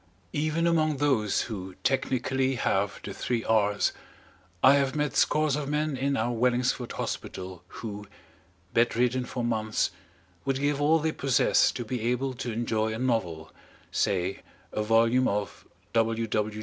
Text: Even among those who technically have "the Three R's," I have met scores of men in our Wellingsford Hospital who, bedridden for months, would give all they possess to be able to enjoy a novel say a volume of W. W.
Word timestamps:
Even 0.33 0.65
among 0.65 0.97
those 0.97 1.41
who 1.41 1.75
technically 1.83 2.55
have 2.55 2.99
"the 3.03 3.13
Three 3.13 3.43
R's," 3.45 3.91
I 4.63 4.73
have 4.73 4.95
met 4.95 5.15
scores 5.15 5.55
of 5.55 5.69
men 5.69 5.95
in 5.95 6.17
our 6.17 6.31
Wellingsford 6.33 6.93
Hospital 6.93 7.63
who, 7.67 8.07
bedridden 8.73 9.25
for 9.25 9.43
months, 9.43 9.91
would 10.43 10.59
give 10.59 10.81
all 10.81 10.97
they 10.97 11.11
possess 11.11 11.71
to 11.73 11.85
be 11.85 12.01
able 12.01 12.33
to 12.33 12.51
enjoy 12.51 12.91
a 12.93 12.97
novel 12.97 13.53
say 13.91 14.39
a 14.71 14.81
volume 14.81 15.27
of 15.27 15.67
W. 15.93 16.25
W. 16.25 16.59